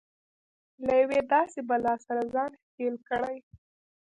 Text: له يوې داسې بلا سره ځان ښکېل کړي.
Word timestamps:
له 0.85 0.93
يوې 1.01 1.19
داسې 1.33 1.59
بلا 1.69 1.93
سره 2.05 2.21
ځان 2.33 2.51
ښکېل 2.63 2.95
کړي. 3.09 3.37